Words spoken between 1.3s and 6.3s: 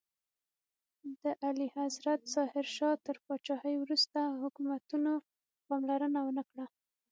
اعلیحضرت ظاهر شاه تر پاچاهۍ وروسته حکومتونو پاملرنه